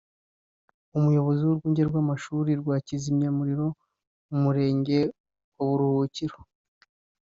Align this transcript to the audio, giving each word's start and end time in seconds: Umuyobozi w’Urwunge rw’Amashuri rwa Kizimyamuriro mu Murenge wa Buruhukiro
Umuyobozi 0.97 1.41
w’Urwunge 1.43 1.81
rw’Amashuri 1.89 2.51
rwa 2.61 2.75
Kizimyamuriro 2.85 3.67
mu 4.29 4.37
Murenge 4.43 4.97
wa 5.55 5.63
Buruhukiro 5.69 6.37